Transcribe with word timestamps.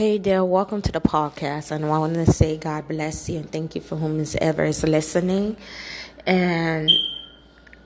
Hey 0.00 0.16
there, 0.16 0.42
welcome 0.46 0.80
to 0.80 0.92
the 0.92 1.00
podcast. 1.02 1.70
And 1.70 1.84
I 1.84 1.98
want 1.98 2.14
to 2.14 2.24
say 2.24 2.56
God 2.56 2.88
bless 2.88 3.28
you 3.28 3.40
and 3.40 3.52
thank 3.52 3.74
you 3.74 3.82
for 3.82 3.96
whom 3.96 4.18
is 4.18 4.34
ever 4.36 4.64
is 4.64 4.82
listening. 4.82 5.58
And 6.24 6.90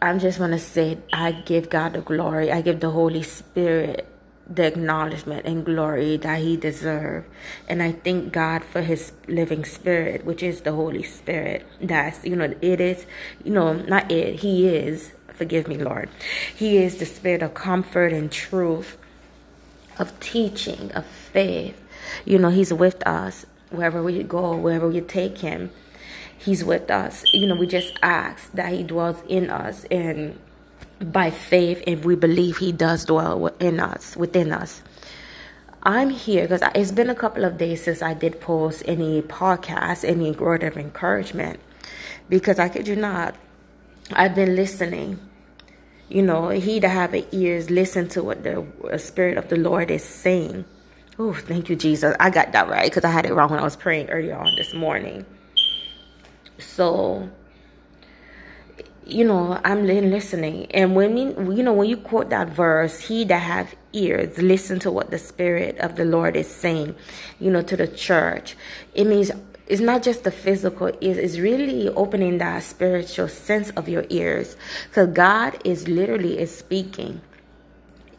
I'm 0.00 0.20
just 0.20 0.38
want 0.38 0.52
to 0.52 0.60
say 0.60 0.98
I 1.12 1.32
give 1.32 1.70
God 1.70 1.94
the 1.94 2.02
glory. 2.02 2.52
I 2.52 2.60
give 2.60 2.78
the 2.78 2.90
Holy 2.90 3.24
Spirit 3.24 4.06
the 4.48 4.64
acknowledgement 4.64 5.44
and 5.44 5.64
glory 5.64 6.16
that 6.18 6.38
he 6.38 6.56
deserves. 6.56 7.26
And 7.68 7.82
I 7.82 7.90
thank 7.90 8.32
God 8.32 8.62
for 8.62 8.80
his 8.80 9.10
living 9.26 9.64
spirit, 9.64 10.24
which 10.24 10.44
is 10.44 10.60
the 10.60 10.70
Holy 10.70 11.02
Spirit. 11.02 11.66
That's, 11.80 12.24
you 12.24 12.36
know, 12.36 12.54
it 12.60 12.80
is, 12.80 13.06
you 13.42 13.50
know, 13.50 13.72
not 13.72 14.08
it, 14.12 14.38
he 14.38 14.68
is, 14.68 15.10
forgive 15.32 15.66
me, 15.66 15.78
Lord. 15.78 16.08
He 16.54 16.76
is 16.76 16.98
the 16.98 17.06
spirit 17.06 17.42
of 17.42 17.54
comfort 17.54 18.12
and 18.12 18.30
truth, 18.30 18.98
of 19.98 20.20
teaching, 20.20 20.92
of 20.92 21.04
faith. 21.04 21.80
You 22.24 22.38
know, 22.38 22.50
he's 22.50 22.72
with 22.72 23.06
us. 23.06 23.46
Wherever 23.70 24.02
we 24.02 24.22
go, 24.22 24.56
wherever 24.56 24.88
we 24.88 25.00
take 25.00 25.38
him. 25.38 25.70
He's 26.36 26.64
with 26.64 26.90
us. 26.90 27.24
You 27.32 27.46
know, 27.46 27.54
we 27.54 27.66
just 27.66 27.98
ask 28.02 28.52
that 28.52 28.72
he 28.72 28.82
dwells 28.82 29.22
in 29.28 29.50
us. 29.50 29.84
And 29.90 30.38
by 31.00 31.30
faith 31.30 31.82
if 31.86 32.04
we 32.04 32.14
believe 32.14 32.58
he 32.58 32.72
does 32.72 33.04
dwell 33.04 33.46
in 33.58 33.80
us 33.80 34.16
within 34.16 34.52
us. 34.52 34.82
I'm 35.82 36.10
here 36.10 36.48
because 36.48 36.62
it's 36.74 36.92
been 36.92 37.10
a 37.10 37.14
couple 37.14 37.44
of 37.44 37.58
days 37.58 37.84
since 37.84 38.00
i 38.00 38.14
did 38.14 38.40
post 38.40 38.82
any 38.86 39.20
podcast 39.20 40.08
any 40.08 40.30
word 40.30 40.62
of 40.62 40.76
encouragement. 40.76 41.60
Because 42.28 42.58
i 42.58 42.68
kid 42.68 42.88
you 42.88 42.96
not 42.96 43.34
i've 44.12 44.34
been 44.34 44.56
listening. 44.56 45.18
You 46.08 46.22
know 46.22 46.48
he 46.48 46.78
that 46.80 46.88
have 46.88 47.14
ears 47.32 47.70
listen 47.70 48.08
to 48.10 48.22
what 48.22 48.42
the 48.44 48.64
spirit 48.98 49.36
of 49.36 49.48
the 49.48 49.56
lord 49.56 49.90
is 49.90 50.04
saying 50.04 50.64
oh 51.18 51.32
thank 51.34 51.68
you 51.68 51.76
jesus 51.76 52.14
i 52.20 52.30
got 52.30 52.52
that 52.52 52.68
right 52.68 52.90
because 52.90 53.04
i 53.04 53.10
had 53.10 53.26
it 53.26 53.34
wrong 53.34 53.50
when 53.50 53.60
i 53.60 53.64
was 53.64 53.76
praying 53.76 54.08
earlier 54.10 54.36
on 54.36 54.54
this 54.56 54.74
morning 54.74 55.24
so 56.58 57.28
you 59.06 59.24
know, 59.24 59.60
I'm 59.64 59.86
listening. 59.86 60.66
And 60.72 60.94
when 60.96 61.16
you, 61.16 61.52
you 61.52 61.62
know, 61.62 61.72
when 61.72 61.88
you 61.88 61.96
quote 61.96 62.30
that 62.30 62.48
verse, 62.48 63.00
he 63.00 63.24
that 63.24 63.38
have 63.38 63.74
ears, 63.92 64.38
listen 64.38 64.78
to 64.80 64.90
what 64.90 65.10
the 65.10 65.18
Spirit 65.18 65.78
of 65.78 65.96
the 65.96 66.04
Lord 66.04 66.36
is 66.36 66.48
saying, 66.48 66.94
you 67.38 67.50
know, 67.50 67.62
to 67.62 67.76
the 67.76 67.88
church. 67.88 68.56
It 68.94 69.06
means 69.06 69.30
it's 69.66 69.80
not 69.80 70.02
just 70.02 70.24
the 70.24 70.30
physical 70.30 70.88
it's 71.00 71.38
really 71.38 71.88
opening 71.90 72.38
that 72.38 72.62
spiritual 72.62 73.28
sense 73.28 73.70
of 73.70 73.88
your 73.88 74.06
ears. 74.10 74.56
Because 74.88 75.08
God 75.08 75.58
is 75.64 75.88
literally 75.88 76.38
is 76.38 76.56
speaking 76.56 77.20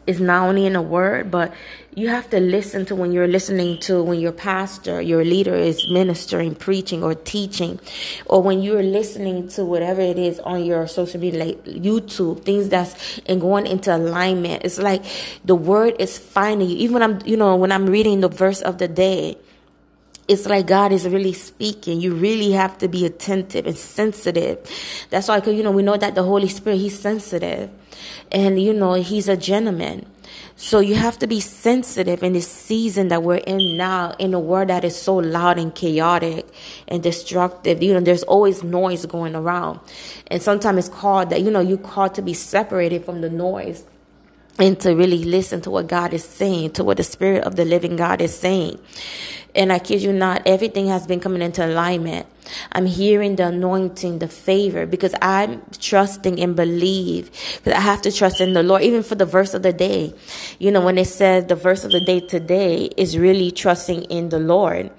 is 0.06 0.20
not 0.20 0.48
only 0.48 0.66
in 0.66 0.76
a 0.76 0.82
word, 0.82 1.30
but 1.30 1.52
you 1.94 2.08
have 2.08 2.28
to 2.30 2.40
listen 2.40 2.84
to 2.86 2.94
when 2.94 3.10
you're 3.10 3.26
listening 3.26 3.78
to 3.80 4.02
when 4.02 4.20
your 4.20 4.32
pastor, 4.32 5.00
your 5.00 5.24
leader 5.24 5.54
is 5.54 5.88
ministering, 5.90 6.54
preaching, 6.54 7.02
or 7.02 7.14
teaching, 7.14 7.80
or 8.26 8.42
when 8.42 8.62
you're 8.62 8.82
listening 8.82 9.48
to 9.48 9.64
whatever 9.64 10.00
it 10.00 10.18
is 10.18 10.38
on 10.40 10.64
your 10.64 10.86
social 10.86 11.20
media, 11.20 11.44
like 11.46 11.64
YouTube, 11.64 12.42
things 12.42 12.68
that's 12.68 13.18
and 13.26 13.40
going 13.40 13.66
into 13.66 13.94
alignment. 13.94 14.64
It's 14.64 14.78
like 14.78 15.04
the 15.44 15.54
word 15.54 15.96
is 15.98 16.18
finding 16.18 16.68
you. 16.68 16.76
Even 16.76 16.94
when 16.94 17.02
I'm, 17.02 17.18
you 17.24 17.36
know, 17.36 17.56
when 17.56 17.72
I'm 17.72 17.86
reading 17.86 18.20
the 18.20 18.28
verse 18.28 18.60
of 18.60 18.78
the 18.78 18.88
day, 18.88 19.38
it's 20.28 20.46
like 20.46 20.66
God 20.66 20.92
is 20.92 21.06
really 21.06 21.32
speaking. 21.32 22.00
You 22.00 22.14
really 22.14 22.52
have 22.52 22.78
to 22.78 22.88
be 22.88 23.06
attentive 23.06 23.66
and 23.66 23.76
sensitive. 23.76 24.58
That's 25.10 25.28
why, 25.28 25.38
you 25.38 25.62
know, 25.62 25.70
we 25.70 25.82
know 25.82 25.96
that 25.96 26.14
the 26.14 26.22
Holy 26.22 26.48
Spirit, 26.48 26.78
He's 26.78 26.98
sensitive. 26.98 27.70
And, 28.32 28.60
you 28.60 28.72
know, 28.72 28.94
He's 28.94 29.28
a 29.28 29.36
gentleman. 29.36 30.06
So 30.56 30.80
you 30.80 30.94
have 30.94 31.18
to 31.18 31.26
be 31.26 31.40
sensitive 31.40 32.22
in 32.22 32.32
this 32.32 32.50
season 32.50 33.08
that 33.08 33.22
we're 33.22 33.36
in 33.36 33.76
now, 33.76 34.14
in 34.18 34.34
a 34.34 34.40
world 34.40 34.68
that 34.68 34.84
is 34.84 35.00
so 35.00 35.16
loud 35.16 35.58
and 35.58 35.74
chaotic 35.74 36.46
and 36.88 37.02
destructive. 37.02 37.82
You 37.82 37.94
know, 37.94 38.00
there's 38.00 38.22
always 38.24 38.64
noise 38.64 39.06
going 39.06 39.36
around. 39.36 39.80
And 40.28 40.42
sometimes 40.42 40.78
it's 40.78 40.88
called 40.88 41.30
that, 41.30 41.42
you 41.42 41.50
know, 41.50 41.60
you're 41.60 41.78
called 41.78 42.14
to 42.14 42.22
be 42.22 42.34
separated 42.34 43.04
from 43.04 43.20
the 43.20 43.30
noise 43.30 43.84
and 44.58 44.78
to 44.80 44.94
really 44.94 45.24
listen 45.24 45.60
to 45.62 45.70
what 45.70 45.86
God 45.86 46.14
is 46.14 46.24
saying, 46.24 46.72
to 46.72 46.84
what 46.84 46.96
the 46.96 47.04
Spirit 47.04 47.44
of 47.44 47.56
the 47.56 47.64
living 47.64 47.96
God 47.96 48.20
is 48.20 48.36
saying. 48.36 48.78
And 49.54 49.72
I 49.72 49.78
kid 49.78 50.02
you 50.02 50.12
not, 50.12 50.42
everything 50.46 50.88
has 50.88 51.06
been 51.06 51.20
coming 51.20 51.40
into 51.40 51.64
alignment. 51.64 52.26
I'm 52.72 52.86
hearing 52.86 53.36
the 53.36 53.48
anointing, 53.48 54.18
the 54.18 54.28
favor, 54.28 54.86
because 54.86 55.14
I'm 55.22 55.62
trusting 55.78 56.38
and 56.40 56.54
believe. 56.54 57.30
Because 57.56 57.72
I 57.72 57.80
have 57.80 58.02
to 58.02 58.12
trust 58.12 58.40
in 58.40 58.52
the 58.52 58.62
Lord, 58.62 58.82
even 58.82 59.02
for 59.02 59.14
the 59.14 59.24
verse 59.24 59.54
of 59.54 59.62
the 59.62 59.72
day. 59.72 60.14
You 60.58 60.70
know, 60.70 60.84
when 60.84 60.98
it 60.98 61.06
says 61.06 61.46
the 61.46 61.54
verse 61.54 61.84
of 61.84 61.92
the 61.92 62.00
day 62.00 62.20
today 62.20 62.90
is 62.96 63.16
really 63.16 63.50
trusting 63.50 64.04
in 64.04 64.28
the 64.28 64.38
Lord. 64.38 64.90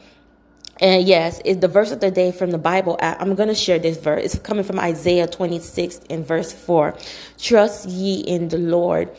And 0.82 1.08
yes, 1.08 1.42
it's 1.46 1.62
the 1.62 1.68
verse 1.68 1.92
of 1.92 2.02
the 2.02 2.12
day 2.12 2.32
from 2.32 2.52
the 2.52 2.60
Bible. 2.60 2.98
I'm 3.02 3.36
going 3.36 3.50
to 3.50 3.56
share 3.56 3.80
this 3.80 3.98
verse. 3.98 4.26
It's 4.26 4.40
coming 4.40 4.64
from 4.64 4.80
Isaiah 4.80 5.28
26 5.28 6.00
in 6.10 6.24
verse 6.24 6.54
4. 6.54 6.96
Trust 7.40 7.90
ye 7.90 8.22
in 8.22 8.50
the 8.50 8.60
Lord 8.60 9.10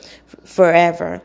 forever. 0.45 1.23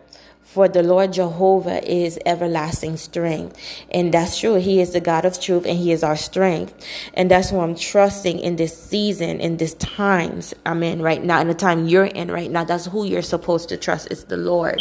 For 0.54 0.68
the 0.68 0.84
Lord 0.84 1.14
Jehovah 1.14 1.84
is 1.84 2.20
everlasting 2.28 2.98
strength. 2.98 3.58
And 3.90 4.14
that's 4.14 4.40
true. 4.40 4.54
He 4.54 4.82
is 4.82 4.92
the 4.92 5.00
God 5.00 5.26
of 5.26 5.42
truth 5.42 5.66
and 5.66 5.80
He 5.80 5.92
is 5.92 6.04
our 6.04 6.16
strength. 6.16 6.76
And 7.16 7.32
that's 7.32 7.52
why 7.52 7.64
I'm 7.64 7.74
trusting 7.74 8.38
in 8.38 8.58
this 8.58 8.78
season, 8.78 9.40
in 9.40 9.58
this 9.58 9.74
times 9.74 10.54
I'm 10.64 10.84
in 10.84 11.02
right 11.02 11.24
now, 11.24 11.42
in 11.42 11.48
the 11.48 11.56
time 11.56 11.88
you're 11.88 12.06
in 12.06 12.30
right 12.30 12.52
now. 12.52 12.66
That's 12.66 12.86
who 12.86 13.04
you're 13.04 13.24
supposed 13.24 13.70
to 13.70 13.78
trust 13.78 14.12
is 14.12 14.26
the 14.26 14.38
Lord. 14.38 14.80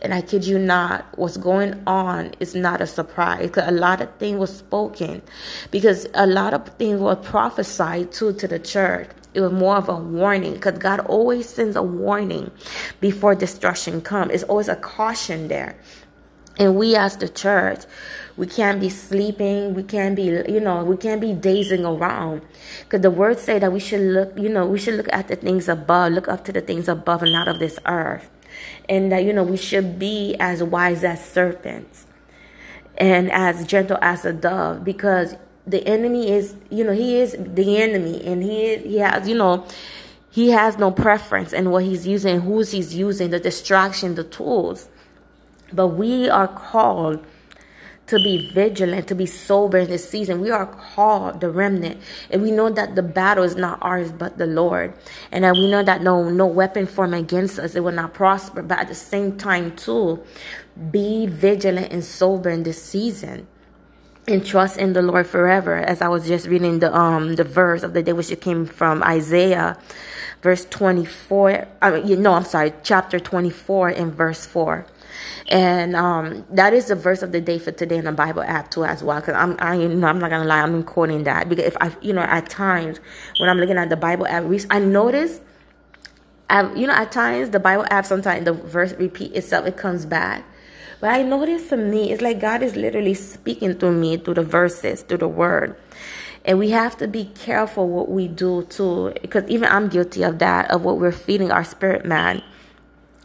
And 0.00 0.14
I 0.14 0.22
kid 0.22 0.46
you 0.46 0.58
not, 0.58 1.04
what's 1.18 1.36
going 1.36 1.82
on 1.86 2.32
is 2.40 2.54
not 2.54 2.80
a 2.80 2.86
surprise. 2.86 3.42
Because 3.42 3.68
a 3.68 3.72
lot 3.72 4.00
of 4.00 4.10
things 4.16 4.38
was 4.38 4.56
spoken. 4.56 5.20
Because 5.70 6.06
a 6.14 6.26
lot 6.26 6.54
of 6.54 6.66
things 6.78 6.98
were 6.98 7.16
prophesied 7.16 8.10
to 8.12 8.32
to 8.32 8.48
the 8.48 8.58
church 8.58 9.10
it 9.32 9.40
was 9.40 9.52
more 9.52 9.76
of 9.76 9.88
a 9.88 9.94
warning 9.94 10.54
because 10.54 10.78
God 10.78 11.00
always 11.00 11.48
sends 11.48 11.76
a 11.76 11.82
warning 11.82 12.50
before 13.00 13.34
destruction 13.34 14.00
comes. 14.00 14.32
It's 14.32 14.44
always 14.44 14.68
a 14.68 14.76
caution 14.76 15.48
there. 15.48 15.76
And 16.58 16.76
we 16.76 16.96
as 16.96 17.16
the 17.16 17.28
church, 17.28 17.84
we 18.36 18.46
can't 18.46 18.80
be 18.80 18.88
sleeping. 18.88 19.74
We 19.74 19.82
can't 19.82 20.16
be, 20.16 20.24
you 20.24 20.60
know, 20.60 20.84
we 20.84 20.96
can't 20.96 21.20
be 21.20 21.32
dazing 21.32 21.86
around. 21.86 22.42
Because 22.84 23.00
the 23.00 23.10
words 23.10 23.40
say 23.40 23.58
that 23.58 23.72
we 23.72 23.80
should 23.80 24.00
look, 24.00 24.36
you 24.36 24.48
know, 24.48 24.66
we 24.66 24.78
should 24.78 24.94
look 24.94 25.08
at 25.12 25.28
the 25.28 25.36
things 25.36 25.68
above, 25.68 26.12
look 26.12 26.28
up 26.28 26.44
to 26.46 26.52
the 26.52 26.60
things 26.60 26.88
above 26.88 27.22
and 27.22 27.32
not 27.32 27.48
of 27.48 27.60
this 27.60 27.78
earth. 27.86 28.28
And 28.88 29.12
that, 29.12 29.24
you 29.24 29.32
know, 29.32 29.44
we 29.44 29.56
should 29.56 29.98
be 29.98 30.36
as 30.40 30.62
wise 30.62 31.04
as 31.04 31.24
serpents 31.24 32.06
and 32.98 33.30
as 33.32 33.66
gentle 33.66 33.98
as 34.02 34.24
a 34.24 34.32
dove 34.32 34.84
because 34.84 35.34
the 35.70 35.86
enemy 35.86 36.30
is, 36.30 36.54
you 36.70 36.84
know, 36.84 36.92
he 36.92 37.20
is 37.20 37.36
the 37.38 37.78
enemy 37.78 38.24
and 38.26 38.42
he 38.42 38.76
he 38.78 38.98
has, 38.98 39.28
you 39.28 39.36
know, 39.36 39.66
he 40.30 40.50
has 40.50 40.78
no 40.78 40.90
preference 40.90 41.52
in 41.52 41.70
what 41.70 41.84
he's 41.84 42.06
using, 42.06 42.40
who's 42.40 42.70
he's 42.70 42.94
using, 42.94 43.30
the 43.30 43.40
distraction, 43.40 44.14
the 44.14 44.24
tools. 44.24 44.88
But 45.72 45.88
we 45.88 46.28
are 46.28 46.48
called 46.48 47.24
to 48.08 48.16
be 48.16 48.50
vigilant, 48.52 49.06
to 49.06 49.14
be 49.14 49.26
sober 49.26 49.78
in 49.78 49.88
this 49.88 50.08
season. 50.08 50.40
We 50.40 50.50
are 50.50 50.66
called 50.66 51.40
the 51.40 51.48
remnant, 51.48 52.00
and 52.28 52.42
we 52.42 52.50
know 52.50 52.68
that 52.70 52.96
the 52.96 53.04
battle 53.04 53.44
is 53.44 53.54
not 53.54 53.78
ours 53.80 54.10
but 54.10 54.36
the 54.36 54.46
Lord, 54.46 54.92
and 55.30 55.44
that 55.44 55.54
we 55.54 55.70
know 55.70 55.84
that 55.84 56.02
no 56.02 56.28
no 56.28 56.46
weapon 56.46 56.86
formed 56.86 57.14
against 57.14 57.60
us 57.60 57.76
it 57.76 57.84
will 57.84 57.92
not 57.92 58.12
prosper. 58.12 58.62
But 58.62 58.80
at 58.80 58.88
the 58.88 58.96
same 58.96 59.36
time, 59.38 59.76
too, 59.76 60.22
be 60.90 61.26
vigilant 61.26 61.92
and 61.92 62.04
sober 62.04 62.50
in 62.50 62.64
this 62.64 62.82
season 62.82 63.46
and 64.30 64.44
trust 64.44 64.78
in 64.78 64.92
the 64.92 65.02
Lord 65.02 65.26
forever. 65.26 65.76
As 65.76 66.00
I 66.00 66.08
was 66.08 66.26
just 66.26 66.46
reading 66.46 66.78
the 66.78 66.96
um 66.96 67.36
the 67.36 67.44
verse 67.44 67.82
of 67.82 67.92
the 67.92 68.02
day, 68.02 68.12
which 68.12 68.30
it 68.30 68.40
came 68.40 68.66
from 68.66 69.02
Isaiah, 69.02 69.76
verse 70.42 70.64
twenty 70.66 71.04
four. 71.04 71.66
I 71.82 71.90
mean, 71.90 72.06
you 72.06 72.16
know, 72.16 72.32
I'm 72.34 72.44
sorry, 72.44 72.72
chapter 72.82 73.20
twenty 73.20 73.50
four 73.50 73.88
and 73.88 74.14
verse 74.14 74.46
four. 74.46 74.86
And 75.48 75.96
um, 75.96 76.46
that 76.50 76.72
is 76.72 76.86
the 76.86 76.94
verse 76.94 77.22
of 77.22 77.32
the 77.32 77.40
day 77.40 77.58
for 77.58 77.72
today 77.72 77.96
in 77.96 78.04
the 78.04 78.12
Bible 78.12 78.42
app 78.42 78.70
too, 78.70 78.84
as 78.84 79.02
well. 79.02 79.20
Because 79.20 79.34
I'm, 79.34 79.56
I, 79.58 79.74
you 79.74 79.88
know, 79.88 80.06
I'm 80.06 80.20
not 80.20 80.30
gonna 80.30 80.44
lie, 80.44 80.62
I'm 80.62 80.82
quoting 80.84 81.24
that 81.24 81.48
because 81.48 81.64
if 81.64 81.76
I, 81.80 81.90
you 82.00 82.12
know, 82.12 82.22
at 82.22 82.48
times 82.48 83.00
when 83.38 83.50
I'm 83.50 83.58
looking 83.58 83.76
at 83.76 83.88
the 83.90 83.96
Bible 83.96 84.26
app, 84.26 84.44
I 84.70 84.78
notice, 84.78 85.40
I, 86.48 86.72
you 86.74 86.86
know, 86.86 86.92
at 86.92 87.10
times 87.10 87.50
the 87.50 87.58
Bible 87.58 87.84
app 87.90 88.06
sometimes 88.06 88.44
the 88.44 88.52
verse 88.52 88.92
repeat 88.94 89.34
itself, 89.34 89.66
it 89.66 89.76
comes 89.76 90.06
back. 90.06 90.44
But 91.00 91.10
I 91.10 91.22
notice 91.22 91.66
for 91.68 91.78
me, 91.78 92.12
it's 92.12 92.20
like 92.20 92.40
God 92.40 92.62
is 92.62 92.76
literally 92.76 93.14
speaking 93.14 93.74
through 93.74 93.92
me, 93.92 94.18
through 94.18 94.34
the 94.34 94.42
verses, 94.42 95.02
through 95.02 95.18
the 95.18 95.28
word. 95.28 95.76
And 96.44 96.58
we 96.58 96.70
have 96.70 96.96
to 96.98 97.08
be 97.08 97.24
careful 97.24 97.88
what 97.88 98.10
we 98.10 98.28
do 98.28 98.64
too, 98.64 99.12
because 99.22 99.48
even 99.48 99.68
I'm 99.68 99.88
guilty 99.88 100.22
of 100.22 100.38
that, 100.38 100.70
of 100.70 100.84
what 100.84 100.98
we're 100.98 101.12
feeding 101.12 101.50
our 101.50 101.64
spirit 101.64 102.04
man. 102.04 102.42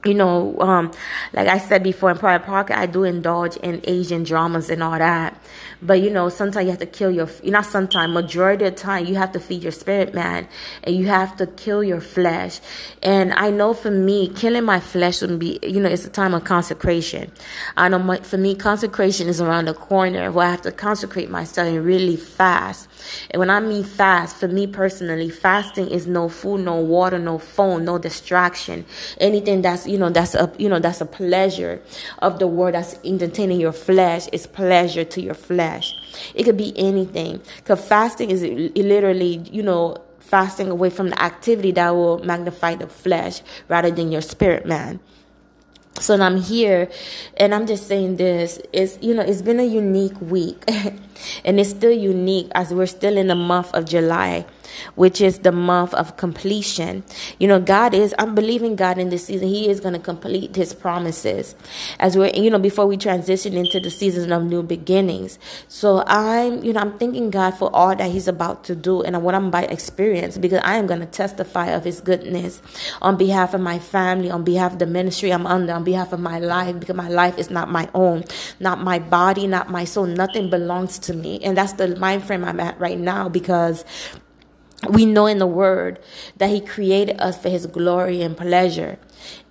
You 0.06 0.14
know, 0.14 0.56
um, 0.60 0.92
like 1.34 1.48
I 1.48 1.58
said 1.58 1.82
before 1.84 2.12
in 2.12 2.18
prior 2.18 2.40
podcast, 2.40 2.78
I 2.78 2.86
do 2.86 3.04
indulge 3.04 3.58
in 3.58 3.82
Asian 3.86 4.24
dramas 4.24 4.70
and 4.70 4.84
all 4.84 4.98
that. 4.98 5.36
But 5.82 6.02
you 6.02 6.10
know, 6.10 6.30
sometimes 6.30 6.66
you 6.66 6.72
have 6.72 6.80
to 6.80 6.86
kill 6.86 7.12
your, 7.12 7.28
you 7.44 7.52
not 7.52 7.66
sometimes, 7.66 8.14
majority 8.14 8.66
of 8.66 8.76
the 8.76 8.82
time, 8.82 9.06
you 9.06 9.16
have 9.16 9.32
to 9.34 9.40
feed 9.40 9.64
your 9.64 9.72
spirit 9.72 10.14
man 10.14 10.48
and 10.84 10.96
you 10.96 11.08
have 11.08 11.36
to 11.38 11.48
kill 11.48 11.84
your 11.84 12.02
flesh. 12.02 12.60
And 13.04 13.34
I 13.34 13.50
know 13.50 13.74
for 13.74 13.92
me, 13.92 14.30
killing 14.30 14.64
my 14.64 14.80
flesh 14.80 15.22
would 15.22 15.38
be, 15.40 15.60
you 15.64 15.82
know, 15.82 15.90
it's 15.90 16.06
a 16.06 16.10
time 16.10 16.34
of 16.34 16.44
consecration. 16.44 17.32
I 17.76 17.90
know 17.90 18.00
my, 18.00 18.18
for 18.18 18.38
me, 18.38 18.56
consecration 18.56 19.28
is 19.28 19.42
around 19.42 19.66
the 19.66 19.74
corner 19.74 20.32
where 20.32 20.48
I 20.48 20.52
have 20.52 20.62
to 20.64 20.72
consecrate 20.72 21.30
myself 21.30 21.68
and 21.68 21.84
really 21.84 22.16
fast. 22.16 22.88
And 23.32 23.40
when 23.40 23.50
I 23.50 23.60
mean 23.60 23.84
fast, 23.84 24.38
for 24.38 24.48
me 24.48 24.68
personally, 24.68 25.30
fasting 25.30 25.88
is 25.90 26.08
no 26.08 26.30
food, 26.30 26.62
no 26.62 26.76
water, 26.76 27.20
no 27.20 27.38
phone, 27.38 27.86
no 27.86 27.98
distraction, 27.98 28.86
anything 29.20 29.62
that's, 29.62 29.88
you 29.88 29.95
know, 29.98 30.10
that's 30.10 30.36
a, 30.36 30.52
you 30.58 30.70
know, 30.70 30.80
that's 30.80 31.02
a 31.02 31.06
pleasure 31.06 31.82
of 32.20 32.40
the 32.40 32.48
word 32.48 32.74
that's 32.74 33.00
entertaining 33.04 33.60
your 33.60 33.72
flesh 33.72 34.28
is 34.32 34.48
pleasure 34.48 35.04
to 35.04 35.22
your 35.22 35.34
flesh. 35.34 35.94
It 36.34 36.44
could 36.44 36.58
be 36.58 36.74
anything. 36.78 37.42
Cause 37.66 37.86
fasting 37.88 38.32
is 38.32 38.44
literally, 38.44 39.38
you 39.52 39.64
know, 39.64 39.98
fasting 40.20 40.70
away 40.70 40.90
from 40.90 41.10
the 41.10 41.22
activity 41.22 41.72
that 41.72 41.92
will 41.92 42.20
magnify 42.20 42.76
the 42.76 42.88
flesh 42.88 43.42
rather 43.68 43.92
than 43.92 44.12
your 44.12 44.22
spirit 44.22 44.66
man. 44.66 45.00
So 46.00 46.20
I'm 46.22 46.38
here 46.38 46.90
and 47.38 47.56
I'm 47.56 47.66
just 47.66 47.88
saying 47.88 48.18
this 48.18 48.60
it's 48.74 48.98
you 49.02 49.14
know 49.14 49.22
it's 49.22 49.42
been 49.42 49.62
a 49.62 49.66
unique 49.66 50.20
week 50.20 50.62
and 51.46 51.60
it's 51.60 51.70
still 51.70 51.92
unique 51.92 52.52
as 52.54 52.74
we're 52.74 52.86
still 52.86 53.18
in 53.18 53.28
the 53.28 53.36
month 53.36 53.74
of 53.74 53.86
July 53.86 54.46
which 54.96 55.22
is 55.22 55.40
the 55.40 55.52
month 55.52 55.94
of 55.94 56.18
completion. 56.18 57.04
You 57.40 57.48
know, 57.48 57.60
God 57.60 57.94
is, 57.94 58.14
I'm 58.20 58.36
believing 58.36 58.76
God 58.76 58.98
in 58.98 59.10
this 59.10 59.26
season. 59.26 59.48
He 59.48 59.70
is 59.70 59.80
going 59.80 59.94
to 59.94 60.00
complete 60.00 60.56
his 60.56 60.74
promises 60.74 61.56
as 62.00 62.18
we're, 62.18 62.32
you 62.34 62.50
know, 62.50 62.60
before 62.60 62.86
we 62.86 62.98
transition 62.98 63.54
into 63.54 63.80
the 63.80 63.90
season 63.90 64.32
of 64.32 64.44
new 64.44 64.64
beginnings. 64.64 65.40
So 65.68 66.04
I'm, 66.06 66.64
you 66.64 66.74
know, 66.74 66.82
I'm 66.82 66.98
thanking 66.98 67.30
God 67.30 67.52
for 67.52 67.74
all 67.76 67.96
that 67.96 68.12
he's 68.12 68.28
about 68.28 68.64
to 68.66 68.76
do 68.76 69.02
and 69.04 69.22
what 69.24 69.36
I'm 69.36 69.52
by 69.52 69.64
experience 69.64 70.38
because 70.38 70.62
I 70.64 70.76
am 70.76 70.88
going 70.88 71.00
to 71.00 71.06
testify 71.06 71.68
of 71.68 71.84
his 71.84 72.02
goodness 72.02 72.62
on 73.02 73.18
behalf 73.18 73.54
of 73.54 73.62
my 73.62 73.80
family, 73.80 74.30
on 74.32 74.44
behalf 74.44 74.74
of 74.74 74.80
the 74.80 74.86
ministry 74.86 75.32
I'm 75.32 75.48
under, 75.48 75.74
on 75.74 75.84
behalf 75.84 76.14
of 76.14 76.20
my 76.20 76.40
life 76.40 76.80
because 76.80 76.96
my 76.96 77.10
life 77.10 77.38
is 77.38 77.50
not 77.50 77.70
my 77.70 77.90
own, 77.94 78.24
not 78.60 78.82
my 78.82 79.00
body, 79.00 79.48
not 79.48 79.70
my 79.70 79.86
soul. 79.86 80.06
Nothing 80.06 80.50
belongs 80.50 81.00
to 81.00 81.14
me. 81.14 81.40
And 81.44 81.58
that's 81.58 81.74
the 81.74 81.96
mind 81.96 82.24
frame 82.24 82.44
I'm 82.44 82.60
at 82.60 82.80
right 82.80 83.00
now 83.00 83.30
because 83.30 83.86
we 84.90 85.06
know 85.06 85.26
in 85.26 85.40
the 85.40 85.48
word 85.48 86.00
that 86.38 86.50
he 86.50 86.60
created 86.62 87.20
us 87.20 87.42
for 87.42 87.50
his 87.50 87.66
glory 87.66 88.22
and 88.22 88.38
pleasure. 88.38 89.00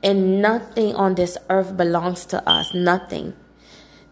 And 0.02 0.40
nothing 0.40 0.94
on 0.94 1.14
this 1.14 1.36
earth 1.50 1.76
belongs 1.76 2.26
to 2.26 2.46
us. 2.48 2.74
Nothing. 2.74 3.34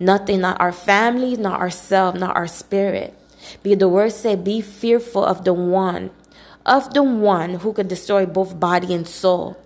Nothing, 0.01 0.41
not 0.41 0.61
our 0.61 0.73
families, 0.73 1.39
not 1.39 1.61
ourselves, 1.61 2.19
not 2.19 2.35
our 2.35 2.49
spirit. 2.49 3.15
Because 3.63 3.79
the 3.79 3.89
word 3.89 4.13
said, 4.13 4.45
be 4.45 4.61
fearful 4.61 5.25
of 5.25 5.45
the 5.45 5.53
one, 5.53 6.11
of 6.67 6.93
the 6.95 7.03
one 7.03 7.55
who 7.55 7.73
could 7.73 7.89
destroy 7.89 8.27
both 8.27 8.59
body 8.59 8.95
and 8.95 9.07
soul. 9.07 9.62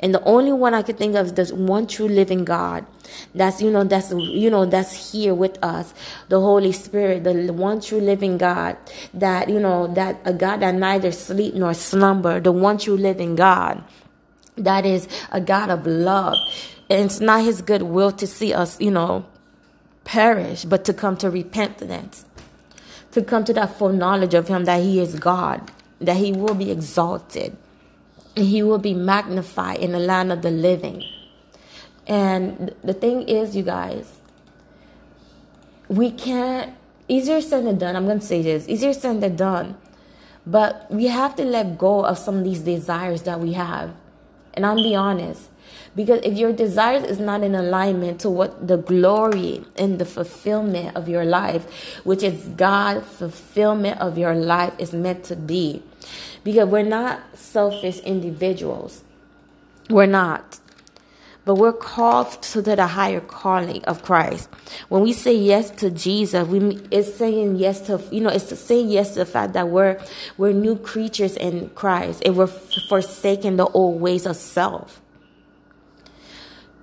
And 0.00 0.14
the 0.14 0.22
only 0.24 0.52
one 0.52 0.74
I 0.74 0.82
could 0.82 0.98
think 0.98 1.14
of 1.14 1.26
is 1.26 1.32
the 1.32 1.54
one 1.54 1.86
true 1.86 2.08
living 2.08 2.44
God. 2.44 2.86
That's, 3.34 3.62
you 3.62 3.70
know, 3.70 3.84
that's, 3.84 4.10
you 4.12 4.50
know, 4.50 4.66
that's 4.66 5.12
here 5.12 5.34
with 5.34 5.62
us. 5.62 5.94
The 6.28 6.40
Holy 6.40 6.72
Spirit, 6.72 7.24
the 7.24 7.52
one 7.52 7.80
true 7.80 8.00
living 8.00 8.38
God. 8.38 8.76
That, 9.14 9.48
you 9.48 9.60
know, 9.60 9.86
that 9.94 10.20
a 10.24 10.32
God 10.32 10.60
that 10.60 10.74
neither 10.74 11.12
sleep 11.12 11.54
nor 11.54 11.74
slumber. 11.74 12.40
The 12.40 12.52
one 12.52 12.78
true 12.78 12.96
living 12.96 13.36
God. 13.36 13.82
That 14.56 14.84
is 14.84 15.08
a 15.30 15.40
God 15.40 15.70
of 15.70 15.86
love. 15.86 16.36
And 16.90 17.06
it's 17.06 17.20
not 17.20 17.44
his 17.44 17.62
good 17.62 17.82
will 17.82 18.12
to 18.12 18.26
see 18.26 18.52
us, 18.52 18.80
you 18.80 18.90
know, 18.90 19.24
perish, 20.04 20.64
but 20.64 20.84
to 20.84 20.92
come 20.92 21.16
to 21.18 21.30
repentance. 21.30 22.26
To 23.12 23.22
come 23.22 23.44
to 23.44 23.52
that 23.54 23.78
full 23.78 23.92
knowledge 23.92 24.34
of 24.34 24.48
him 24.48 24.64
that 24.64 24.82
he 24.82 25.00
is 25.00 25.18
God. 25.18 25.70
That 26.00 26.16
he 26.16 26.32
will 26.32 26.54
be 26.54 26.70
exalted 26.70 27.56
he 28.34 28.62
will 28.62 28.78
be 28.78 28.94
magnified 28.94 29.78
in 29.78 29.92
the 29.92 29.98
land 29.98 30.32
of 30.32 30.42
the 30.42 30.50
living. 30.50 31.04
And 32.06 32.74
the 32.82 32.94
thing 32.94 33.28
is, 33.28 33.54
you 33.54 33.62
guys, 33.62 34.18
we 35.88 36.10
can't, 36.10 36.74
easier 37.08 37.40
said 37.40 37.66
than 37.66 37.78
done. 37.78 37.96
I'm 37.96 38.06
going 38.06 38.20
to 38.20 38.26
say 38.26 38.42
this 38.42 38.68
easier 38.68 38.92
said 38.92 39.20
than 39.20 39.36
done. 39.36 39.76
But 40.44 40.90
we 40.90 41.06
have 41.06 41.36
to 41.36 41.44
let 41.44 41.78
go 41.78 42.04
of 42.04 42.18
some 42.18 42.38
of 42.38 42.44
these 42.44 42.60
desires 42.60 43.22
that 43.22 43.38
we 43.38 43.52
have. 43.52 43.94
And 44.54 44.66
I'll 44.66 44.82
be 44.82 44.94
honest. 44.94 45.48
Because 45.94 46.20
if 46.24 46.38
your 46.38 46.52
desires 46.52 47.04
is 47.04 47.18
not 47.18 47.42
in 47.42 47.54
alignment 47.54 48.20
to 48.20 48.30
what 48.30 48.66
the 48.66 48.76
glory 48.78 49.64
and 49.76 49.98
the 49.98 50.04
fulfillment 50.04 50.96
of 50.96 51.08
your 51.08 51.24
life, 51.24 52.00
which 52.04 52.22
is 52.22 52.48
God 52.56 53.04
fulfillment 53.04 54.00
of 54.00 54.16
your 54.16 54.34
life 54.34 54.74
is 54.78 54.92
meant 54.92 55.24
to 55.24 55.36
be, 55.36 55.82
because 56.44 56.68
we're 56.68 56.82
not 56.82 57.20
selfish 57.36 57.98
individuals. 58.00 59.02
We're 59.90 60.06
not. 60.06 60.58
But 61.44 61.56
we're 61.56 61.72
called 61.72 62.40
to 62.42 62.62
the 62.62 62.86
higher 62.86 63.20
calling 63.20 63.84
of 63.84 64.02
Christ. 64.02 64.48
When 64.88 65.02
we 65.02 65.12
say 65.12 65.34
yes 65.34 65.70
to 65.72 65.90
Jesus, 65.90 66.46
we 66.46 66.80
it's 66.92 67.16
saying 67.16 67.56
yes 67.56 67.80
to 67.82 68.00
you 68.12 68.20
know 68.20 68.30
it's 68.30 68.56
saying 68.60 68.90
yes 68.90 69.14
to 69.14 69.20
the 69.20 69.26
fact 69.26 69.54
that 69.54 69.68
we're 69.68 70.00
we're 70.38 70.52
new 70.52 70.76
creatures 70.76 71.36
in 71.36 71.70
Christ 71.70 72.22
and 72.24 72.36
we're 72.36 72.46
forsaking 72.46 73.56
the 73.56 73.66
old 73.66 74.00
ways 74.00 74.24
of 74.24 74.36
self. 74.36 75.01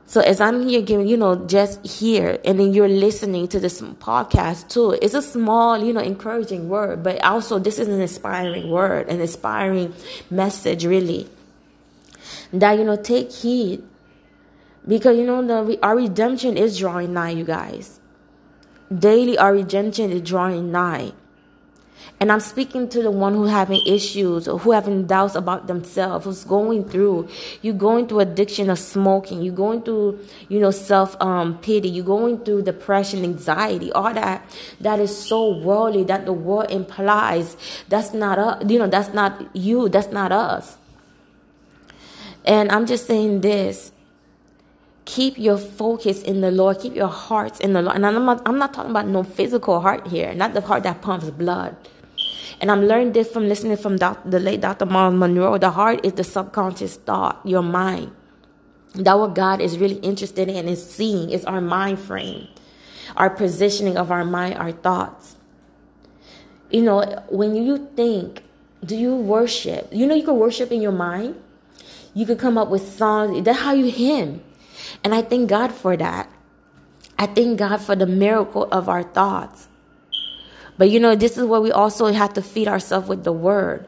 So 0.10 0.22
as 0.22 0.42
I'm 0.42 0.68
here 0.68 0.82
giving, 0.82 1.06
you 1.06 1.18
know, 1.18 1.36
just 1.46 1.86
here, 1.86 2.40
and 2.44 2.60
then 2.60 2.74
you're 2.74 2.90
listening 2.90 3.48
to 3.50 3.60
this 3.60 3.80
podcast 3.80 4.68
too, 4.68 4.98
it's 5.04 5.14
a 5.14 5.22
small, 5.22 5.78
you 5.78 5.94
know, 5.94 6.00
encouraging 6.00 6.68
word, 6.68 7.04
but 7.04 7.24
also 7.24 7.60
this 7.60 7.78
is 7.78 7.88
an 7.88 8.02
inspiring 8.02 8.72
word, 8.72 9.08
an 9.08 9.22
inspiring 9.22 9.94
message, 10.32 10.84
really. 10.84 11.30
That, 12.52 12.80
you 12.80 12.86
know, 12.86 12.96
take 12.96 13.32
heed. 13.32 13.84
Because, 14.88 15.16
you 15.16 15.26
know, 15.28 15.46
the, 15.46 15.78
our 15.84 15.98
redemption 15.98 16.58
is 16.58 16.80
drawing 16.80 17.14
nigh, 17.14 17.30
you 17.30 17.44
guys. 17.44 18.00
Daily, 18.92 19.38
our 19.38 19.54
redemption 19.54 20.12
is 20.12 20.24
drawing 20.24 20.72
nigh. 20.72 21.12
And 22.21 22.33
I'm 22.33 22.42
speaking 22.42 22.89
to 22.89 23.01
the 23.01 23.12
one 23.12 23.33
who 23.33 23.45
having 23.45 23.81
issues 23.86 24.48
or 24.48 24.60
who 24.60 24.71
having 24.71 25.07
doubts 25.07 25.36
about 25.36 25.68
themselves, 25.68 26.25
who's 26.25 26.44
going 26.44 26.83
through, 26.89 27.30
You're 27.62 27.74
going 27.74 28.07
through 28.07 28.19
addiction 28.19 28.69
of 28.69 28.77
smoking, 28.77 29.42
You're 29.42 29.56
going 29.56 29.83
through, 29.83 30.19
you 30.50 30.60
know, 30.60 30.71
self 30.71 31.16
um, 31.21 31.57
pity, 31.60 31.88
You're 31.88 32.04
going 32.04 32.44
through 32.44 32.63
depression, 32.63 33.24
anxiety, 33.24 33.89
all 33.94 34.13
that 34.13 34.44
that 34.81 35.00
is 35.00 35.16
so 35.16 35.57
worldly 35.60 36.04
that 36.06 36.25
the 36.25 36.33
world 36.33 36.69
implies 36.71 37.56
that's 37.88 38.13
not 38.13 38.38
us, 38.38 38.63
you 38.69 38.77
know, 38.77 38.88
that's 38.88 39.13
not 39.13 39.56
you, 39.56 39.88
that's 39.88 40.12
not 40.12 40.33
us. 40.33 40.77
And 42.44 42.69
I'm 42.69 42.86
just 42.86 43.07
saying 43.07 43.42
this 43.42 43.94
keep 45.06 45.39
your 45.39 45.57
focus 45.57 46.22
in 46.22 46.42
the 46.42 46.51
Lord. 46.51 46.80
Keep 46.80 46.95
your 46.95 47.07
hearts 47.07 47.60
in 47.60 47.74
the 47.74 47.81
Lord. 47.81 47.95
And 47.95 48.06
I'm 48.06 48.25
not, 48.25 48.42
I'm 48.45 48.60
not 48.60 48.75
talking 48.75 48.92
about 48.92 49.08
no 49.08 49.24
physical 49.24 49.82
heart 49.82 50.08
here, 50.08 50.36
not 50.36 50.53
the 50.53 50.62
heart 50.62 50.84
that 50.84 51.01
pumps 51.01 51.32
blood. 51.32 51.75
And 52.62 52.70
I'm 52.70 52.86
learning 52.86 53.13
this 53.13 53.32
from 53.32 53.48
listening 53.48 53.78
from 53.78 53.98
the 53.98 54.39
late 54.39 54.62
Dr. 54.62 54.86
Myles 54.86 55.16
Munroe. 55.16 55.58
The 55.58 55.72
heart 55.72 56.06
is 56.06 56.13
the 56.13 56.24
subconscious 56.24 56.98
thought, 56.98 57.39
your 57.46 57.63
mind. 57.63 58.12
That 58.96 59.18
what 59.18 59.34
God 59.34 59.62
is 59.62 59.78
really 59.78 59.96
interested 59.96 60.50
in 60.50 60.68
is 60.68 60.84
seeing 60.84 61.30
is 61.30 61.46
our 61.46 61.62
mind 61.62 62.00
frame, 62.00 62.48
our 63.16 63.30
positioning 63.30 63.98
of 63.98 64.12
our 64.12 64.25
mind, 64.25 64.56
our 64.56 64.74
thoughts. 64.74 65.38
You 66.70 66.82
know, 66.82 67.24
when 67.30 67.56
you 67.56 67.89
think, 67.96 68.44
do 68.84 68.96
you 68.96 69.16
worship? 69.16 69.88
You 69.92 70.06
know, 70.06 70.16
you 70.16 70.24
can 70.24 70.38
worship 70.38 70.72
in 70.72 70.82
your 70.82 70.92
mind. 70.92 71.42
You 72.13 72.25
could 72.25 72.39
come 72.39 72.58
up 72.58 72.70
with 72.70 72.86
songs. 72.86 73.42
That's 73.46 73.60
how 73.60 73.74
you 73.74 73.89
hymn. 73.89 74.44
And 75.04 75.16
I 75.16 75.22
thank 75.22 75.50
God 75.50 75.72
for 75.72 75.96
that. 75.96 76.30
I 77.18 77.28
thank 77.28 77.60
God 77.60 77.78
for 77.78 77.96
the 77.96 78.06
miracle 78.06 78.68
of 78.72 78.89
our 78.89 79.04
thoughts. 79.04 79.69
But 80.79 80.89
you 80.91 81.01
know, 81.01 81.13
this 81.13 81.38
is 81.38 81.43
where 81.43 81.59
we 81.59 81.74
also 81.74 82.05
have 82.07 82.33
to 82.36 82.41
feed 82.41 82.69
ourselves 82.69 83.09
with 83.09 83.25
the 83.25 83.33
word. 83.33 83.86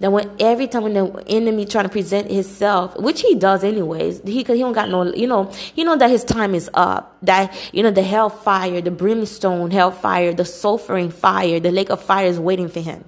That 0.00 0.10
when 0.10 0.28
every 0.40 0.66
time 0.66 0.82
when 0.82 0.94
the 0.94 1.24
enemy 1.28 1.64
trying 1.64 1.84
to 1.84 1.88
present 1.88 2.28
himself, 2.28 2.98
which 2.98 3.20
he 3.20 3.36
does 3.36 3.62
anyways, 3.62 4.20
he 4.24 4.38
he 4.38 4.42
don't 4.42 4.72
got 4.72 4.88
no, 4.88 5.14
you 5.14 5.28
know, 5.28 5.44
he 5.52 5.84
know 5.84 5.96
that 5.96 6.10
his 6.10 6.24
time 6.24 6.56
is 6.56 6.68
up. 6.74 7.16
That 7.22 7.54
you 7.72 7.84
know 7.84 7.92
the 7.92 8.02
hellfire, 8.02 8.80
the 8.80 8.90
brimstone 8.90 9.70
hellfire, 9.70 10.34
the 10.34 10.42
sulfuring 10.42 11.12
fire, 11.12 11.60
the 11.60 11.70
lake 11.70 11.90
of 11.90 12.02
fire 12.02 12.26
is 12.26 12.40
waiting 12.40 12.68
for 12.68 12.80
him. 12.80 13.04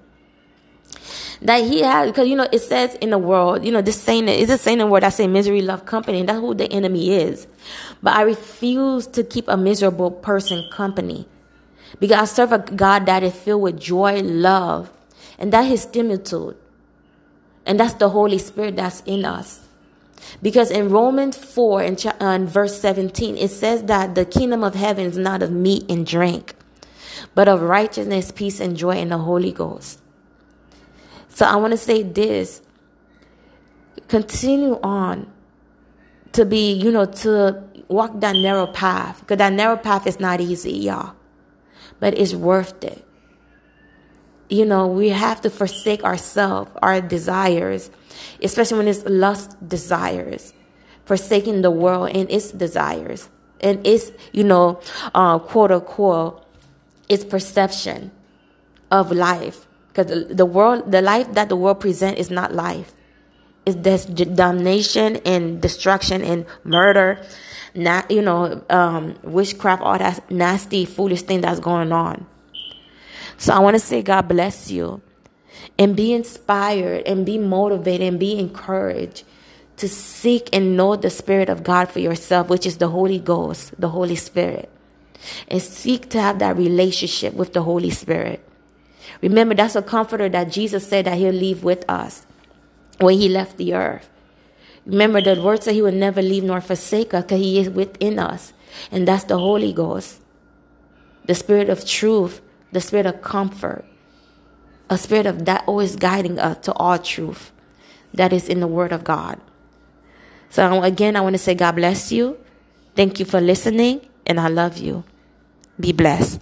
That 1.42 1.64
he 1.64 1.82
has, 1.82 2.08
because 2.08 2.28
you 2.28 2.36
know 2.36 2.46
it 2.52 2.60
says 2.60 2.94
in 2.94 3.10
the 3.10 3.18
world, 3.18 3.64
you 3.64 3.72
know 3.72 3.82
this 3.82 4.00
saying 4.00 4.28
is 4.28 4.50
a 4.50 4.56
saying 4.56 4.78
in 4.78 4.86
the 4.86 4.92
word 4.92 5.02
I 5.02 5.08
say 5.08 5.26
misery 5.26 5.62
love 5.62 5.84
company, 5.84 6.20
and 6.20 6.28
that's 6.28 6.38
who 6.38 6.54
the 6.54 6.70
enemy 6.72 7.12
is. 7.12 7.48
But 8.04 8.14
I 8.14 8.22
refuse 8.22 9.08
to 9.08 9.24
keep 9.24 9.48
a 9.48 9.56
miserable 9.56 10.12
person 10.12 10.64
company. 10.70 11.26
Because 12.00 12.18
I 12.18 12.24
serve 12.24 12.52
a 12.52 12.58
God 12.58 13.06
that 13.06 13.22
is 13.22 13.34
filled 13.34 13.62
with 13.62 13.80
joy, 13.80 14.20
love, 14.20 14.92
and 15.38 15.52
that 15.52 15.70
is 15.70 15.88
similitude. 15.92 16.56
And 17.64 17.80
that's 17.80 17.94
the 17.94 18.10
Holy 18.10 18.38
Spirit 18.38 18.76
that's 18.76 19.02
in 19.06 19.24
us. 19.24 19.60
Because 20.42 20.70
in 20.70 20.90
Romans 20.90 21.36
4 21.36 21.82
and 21.82 22.48
verse 22.48 22.80
17, 22.80 23.36
it 23.36 23.50
says 23.50 23.84
that 23.84 24.14
the 24.14 24.24
kingdom 24.24 24.64
of 24.64 24.74
heaven 24.74 25.06
is 25.06 25.16
not 25.16 25.42
of 25.42 25.50
meat 25.50 25.84
and 25.90 26.06
drink, 26.06 26.54
but 27.34 27.48
of 27.48 27.62
righteousness, 27.62 28.30
peace, 28.30 28.60
and 28.60 28.76
joy 28.76 28.96
in 28.96 29.10
the 29.10 29.18
Holy 29.18 29.52
Ghost. 29.52 30.00
So 31.28 31.46
I 31.46 31.56
want 31.56 31.72
to 31.72 31.76
say 31.76 32.02
this 32.02 32.62
continue 34.08 34.78
on 34.82 35.30
to 36.32 36.44
be, 36.44 36.72
you 36.72 36.92
know, 36.92 37.06
to 37.06 37.62
walk 37.88 38.20
that 38.20 38.36
narrow 38.36 38.66
path. 38.66 39.20
Because 39.20 39.38
that 39.38 39.52
narrow 39.52 39.76
path 39.76 40.06
is 40.06 40.20
not 40.20 40.40
easy, 40.40 40.72
y'all. 40.72 41.14
But 42.00 42.18
it's 42.18 42.34
worth 42.34 42.82
it. 42.84 43.04
You 44.48 44.64
know, 44.64 44.86
we 44.86 45.08
have 45.08 45.40
to 45.40 45.50
forsake 45.50 46.04
ourselves, 46.04 46.70
our 46.82 47.00
desires, 47.00 47.90
especially 48.42 48.78
when 48.78 48.88
it's 48.88 49.04
lust 49.04 49.56
desires, 49.66 50.52
forsaking 51.04 51.62
the 51.62 51.70
world 51.70 52.10
and 52.14 52.30
its 52.30 52.52
desires. 52.52 53.28
And 53.60 53.84
its, 53.86 54.12
you 54.32 54.44
know, 54.44 54.80
uh, 55.14 55.38
quote 55.38 55.72
unquote, 55.72 56.44
its 57.08 57.24
perception 57.24 58.12
of 58.90 59.10
life. 59.10 59.66
Because 59.88 60.28
the, 60.28 60.46
world, 60.46 60.92
the 60.92 61.00
life 61.00 61.32
that 61.32 61.48
the 61.48 61.56
world 61.56 61.80
presents 61.80 62.20
is 62.20 62.30
not 62.30 62.54
life 62.54 62.92
It's 63.66 63.76
this 63.82 64.04
damnation 64.04 65.16
and 65.26 65.60
destruction 65.60 66.22
and 66.22 66.46
murder, 66.62 67.20
not 67.76 68.10
you 68.10 68.22
know, 68.22 68.64
um, 68.70 69.14
witchcraft, 69.22 69.82
all 69.82 69.98
that 69.98 70.30
nasty, 70.30 70.84
foolish 70.84 71.22
thing 71.22 71.40
that's 71.40 71.60
going 71.60 71.92
on. 71.92 72.26
So 73.38 73.52
I 73.52 73.58
want 73.58 73.74
to 73.74 73.80
say, 73.80 74.02
God 74.02 74.28
bless 74.28 74.70
you, 74.70 75.02
and 75.78 75.94
be 75.94 76.12
inspired, 76.12 77.06
and 77.06 77.26
be 77.26 77.38
motivated, 77.38 78.08
and 78.08 78.20
be 78.20 78.38
encouraged 78.38 79.24
to 79.76 79.88
seek 79.88 80.48
and 80.54 80.76
know 80.76 80.96
the 80.96 81.10
Spirit 81.10 81.50
of 81.50 81.62
God 81.62 81.90
for 81.90 81.98
yourself, 82.00 82.48
which 82.48 82.64
is 82.64 82.78
the 82.78 82.88
Holy 82.88 83.18
Ghost, 83.18 83.78
the 83.78 83.90
Holy 83.90 84.16
Spirit, 84.16 84.70
and 85.48 85.60
seek 85.60 86.08
to 86.10 86.20
have 86.20 86.38
that 86.38 86.56
relationship 86.56 87.34
with 87.34 87.52
the 87.52 87.62
Holy 87.62 87.90
Spirit. 87.90 88.42
Remember, 89.20 89.54
that's 89.54 89.76
a 89.76 89.82
comforter 89.82 90.28
that 90.30 90.50
Jesus 90.50 90.88
said 90.88 91.04
that 91.04 91.18
He'll 91.18 91.32
leave 91.32 91.62
with 91.62 91.84
us 91.90 92.26
when 92.98 93.18
he 93.18 93.28
left 93.28 93.56
the 93.56 93.74
earth. 93.74 94.08
Remember, 94.86 95.20
the 95.20 95.40
word 95.40 95.62
said 95.62 95.74
he 95.74 95.82
would 95.82 95.94
never 95.94 96.22
leave 96.22 96.44
nor 96.44 96.60
forsake 96.60 97.12
us 97.12 97.24
because 97.24 97.40
he 97.40 97.58
is 97.58 97.68
within 97.68 98.18
us. 98.18 98.52
And 98.90 99.06
that's 99.06 99.24
the 99.24 99.38
Holy 99.38 99.72
Ghost, 99.72 100.20
the 101.26 101.34
spirit 101.34 101.68
of 101.68 101.84
truth, 101.84 102.40
the 102.72 102.80
spirit 102.80 103.06
of 103.06 103.20
comfort, 103.20 103.84
a 104.88 104.96
spirit 104.96 105.26
of 105.26 105.44
that 105.46 105.64
always 105.66 105.96
guiding 105.96 106.38
us 106.38 106.58
to 106.66 106.72
all 106.74 106.98
truth 106.98 107.52
that 108.14 108.32
is 108.32 108.48
in 108.48 108.60
the 108.60 108.66
word 108.68 108.92
of 108.92 109.02
God. 109.04 109.40
So, 110.50 110.82
again, 110.82 111.16
I 111.16 111.20
want 111.20 111.34
to 111.34 111.38
say, 111.38 111.54
God 111.54 111.72
bless 111.72 112.12
you. 112.12 112.38
Thank 112.94 113.18
you 113.18 113.26
for 113.26 113.40
listening, 113.40 114.08
and 114.24 114.40
I 114.40 114.48
love 114.48 114.78
you. 114.78 115.04
Be 115.78 115.92
blessed. 115.92 116.40